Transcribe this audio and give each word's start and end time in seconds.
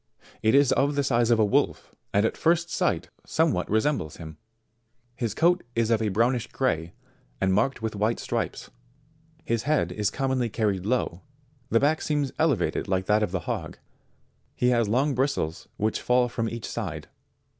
It 0.41 0.55
is 0.55 0.71
of 0.71 0.95
the 0.95 1.03
size 1.03 1.29
of 1.29 1.37
a 1.37 1.45
wolf, 1.45 1.93
and 2.11 2.25
at 2.25 2.35
first 2.35 2.71
sight, 2.71 3.11
somewhat 3.23 3.69
resembles 3.69 4.17
him. 4.17 4.37
His 5.15 5.35
coat 5.35 5.61
is 5.75 5.91
of 5.91 6.01
a 6.01 6.09
brownish 6.09 6.47
gray, 6.47 6.93
and 7.39 7.53
marked 7.53 7.83
with 7.83 7.95
white 7.95 8.17
stripes. 8.17 8.71
His 9.45 9.61
head 9.69 9.91
is 9.91 10.09
commonly 10.09 10.49
carried 10.49 10.87
low; 10.87 11.21
the 11.69 11.79
back 11.79 12.01
seems 12.01 12.31
elevated 12.39 12.87
like 12.87 13.05
that 13.05 13.21
of 13.21 13.29
the 13.31 13.41
hog; 13.41 13.77
he 14.55 14.69
has 14.69 14.89
long 14.89 15.13
bristles 15.13 15.67
which 15.77 16.01
fall 16.01 16.27
from 16.27 16.49
each 16.49 16.65
side. 16.67 17.07